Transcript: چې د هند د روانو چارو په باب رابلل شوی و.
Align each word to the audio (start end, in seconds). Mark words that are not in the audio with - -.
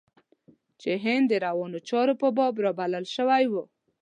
چې 0.81 0.89
د 0.97 1.01
هند 1.03 1.25
د 1.29 1.33
روانو 1.45 1.79
چارو 1.89 2.13
په 2.21 2.27
باب 2.37 2.53
رابلل 2.65 3.05
شوی 3.15 3.43
و. 3.51 3.53